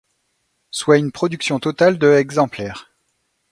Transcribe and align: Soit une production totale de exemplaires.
Soit 0.71 0.97
une 0.97 1.11
production 1.11 1.59
totale 1.59 1.99
de 1.99 2.11
exemplaires. 2.13 2.89